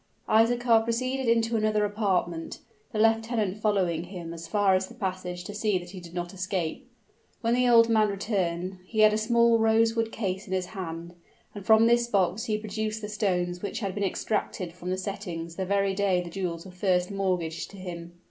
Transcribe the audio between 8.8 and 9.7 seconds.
he had a small